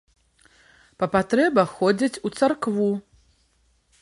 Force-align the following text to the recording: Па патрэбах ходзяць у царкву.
Па 1.03 1.09
патрэбах 1.15 1.69
ходзяць 1.83 2.21
у 2.29 2.35
царкву. 2.41 2.89